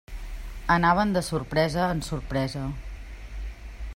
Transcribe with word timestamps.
Anaven 0.75 1.13
de 1.15 1.23
sorpresa 1.27 1.91
en 1.97 2.01
sorpresa. 2.09 2.65